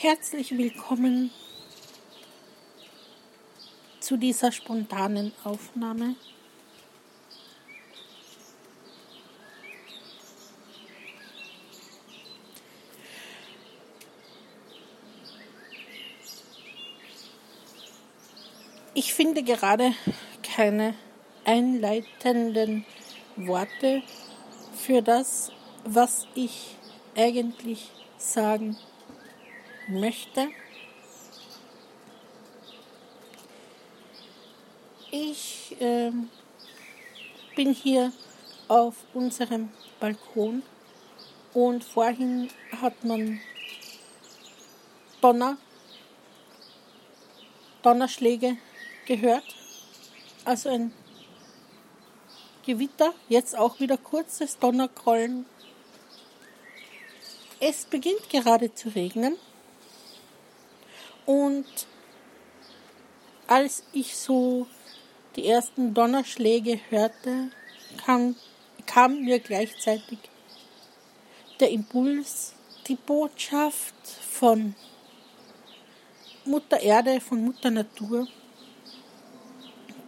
[0.00, 1.32] Herzlich willkommen
[3.98, 6.14] zu dieser spontanen Aufnahme.
[18.94, 19.94] Ich finde gerade
[20.44, 20.94] keine
[21.44, 22.86] einleitenden
[23.34, 24.02] Worte
[24.76, 25.50] für das,
[25.82, 26.76] was ich
[27.16, 28.76] eigentlich sagen
[29.88, 30.48] möchte.
[35.10, 36.12] Ich äh,
[37.56, 38.12] bin hier
[38.68, 39.70] auf unserem
[40.00, 40.62] Balkon
[41.54, 43.40] und vorhin hat man
[45.20, 45.56] Donner,
[47.82, 48.58] Donnerschläge
[49.06, 49.56] gehört.
[50.44, 50.92] Also ein
[52.64, 55.46] Gewitter, jetzt auch wieder kurzes Donnerkrollen.
[57.60, 59.36] Es beginnt gerade zu regnen
[61.28, 61.66] und
[63.46, 64.66] als ich so
[65.36, 67.50] die ersten Donnerschläge hörte,
[68.02, 68.34] kam,
[68.86, 70.18] kam mir gleichzeitig
[71.60, 72.54] der Impuls,
[72.86, 74.74] die Botschaft von
[76.46, 78.26] Mutter Erde, von Mutter Natur,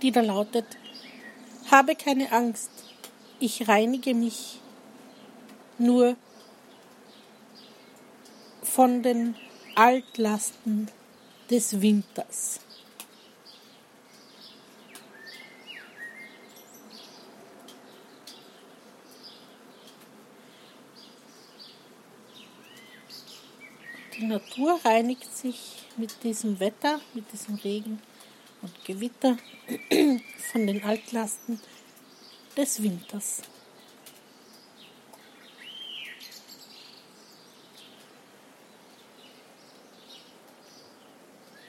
[0.00, 0.64] die da lautet,
[1.70, 2.70] habe keine Angst,
[3.40, 4.58] ich reinige mich
[5.76, 6.16] nur
[8.62, 9.34] von den
[9.74, 10.88] Altlasten
[11.50, 12.60] des Winters.
[24.16, 28.00] Die Natur reinigt sich mit diesem Wetter, mit diesem Regen
[28.62, 29.36] und Gewitter
[30.52, 31.58] von den Altlasten
[32.56, 33.42] des Winters.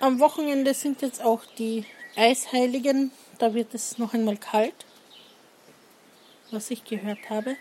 [0.00, 1.84] Am Wochenende sind jetzt auch die
[2.16, 3.12] Eisheiligen.
[3.38, 4.86] Da wird es noch einmal kalt,
[6.50, 7.56] was ich gehört habe.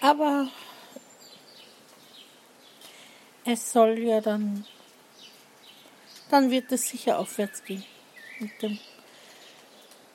[0.00, 0.48] Aber
[3.44, 4.64] es soll ja dann,
[6.30, 7.84] dann wird es sicher aufwärts gehen
[8.38, 8.78] mit dem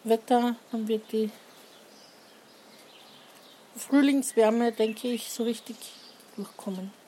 [0.06, 0.56] Wetter.
[0.72, 1.30] Dann wird die
[3.76, 5.76] Frühlingswärme, denke ich, so richtig
[6.38, 7.03] durchkommen.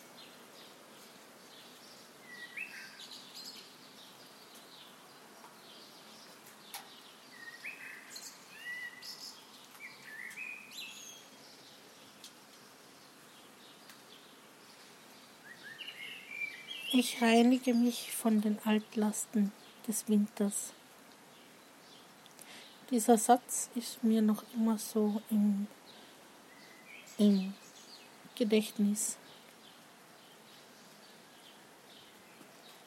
[16.98, 19.52] Ich reinige mich von den Altlasten
[19.86, 20.72] des Winters.
[22.90, 25.68] Dieser Satz ist mir noch immer so im,
[27.18, 27.54] im
[28.36, 29.18] Gedächtnis.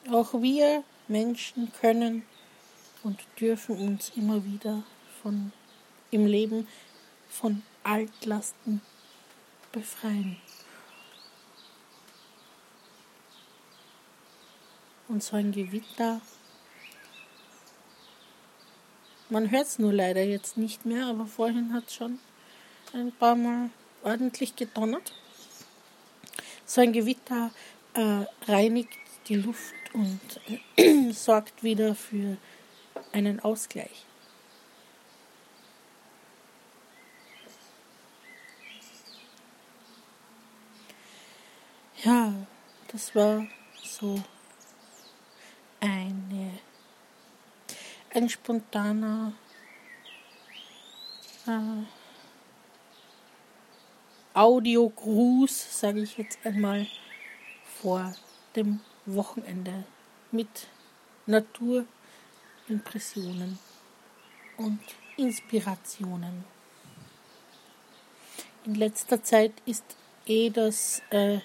[0.09, 2.23] Auch wir Menschen können
[3.03, 4.81] und dürfen uns immer wieder
[5.21, 5.53] von,
[6.09, 6.67] im Leben
[7.29, 8.81] von Altlasten
[9.71, 10.37] befreien.
[15.09, 16.21] Und so ein Gewitter.
[19.29, 22.19] Man hört es nur leider jetzt nicht mehr, aber vorhin hat es schon
[22.93, 23.69] ein paar Mal
[24.03, 25.13] ordentlich gedonnert.
[26.65, 27.51] So ein Gewitter
[27.93, 28.89] äh, reinigt
[29.27, 30.19] die Luft und
[30.77, 32.37] äh, sorgt wieder für
[33.11, 34.05] einen Ausgleich.
[42.03, 42.33] Ja,
[42.91, 43.45] das war
[43.83, 44.23] so
[48.19, 49.33] ein spontaner
[51.47, 51.83] äh,
[54.33, 56.85] Audiogruß, sage ich jetzt einmal,
[57.81, 58.13] vor
[58.57, 59.85] dem Wochenende
[60.31, 60.67] mit
[61.27, 63.57] Naturimpressionen
[64.57, 64.81] und
[65.15, 66.43] Inspirationen.
[68.65, 69.85] In letzter Zeit ist
[70.25, 71.39] eh das äh,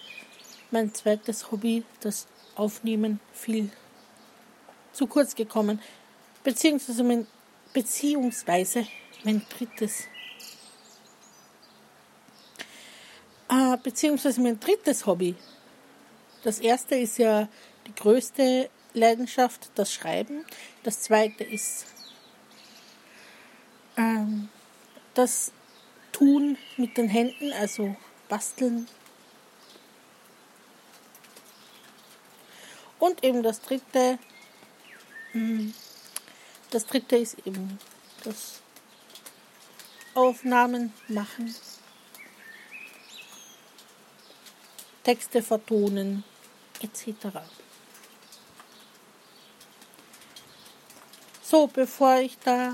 [0.72, 3.70] mein zweites Hobby, das Aufnehmen, viel
[4.92, 5.80] zu kurz gekommen,
[6.44, 7.26] beziehungsweise mein,
[7.72, 8.86] beziehungsweise
[9.24, 10.04] mein drittes,
[13.48, 15.34] äh, beziehungsweise mein drittes Hobby.
[16.44, 17.48] Das erste ist ja
[17.86, 20.44] die größte Leidenschaft, das Schreiben.
[20.84, 21.86] Das zweite ist
[23.96, 24.48] ähm,
[25.14, 25.50] das
[26.12, 27.96] Tun mit den Händen, also
[28.28, 28.86] basteln.
[33.00, 34.18] Und eben das dritte
[35.34, 35.74] Mhm
[36.74, 37.78] das dritte ist eben
[38.24, 38.60] das
[40.12, 41.54] Aufnahmen machen,
[45.04, 46.24] Texte vertonen
[46.82, 47.38] etc.
[51.42, 52.72] So, bevor ich da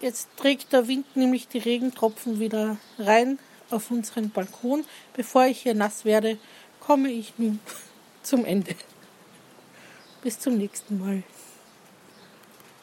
[0.00, 4.86] jetzt trägt der Wind nämlich die Regentropfen wieder rein auf unseren Balkon.
[5.12, 6.38] Bevor ich hier nass werde,
[6.80, 7.60] komme ich nun
[8.22, 8.74] zum Ende.
[10.22, 11.22] Bis zum nächsten Mal.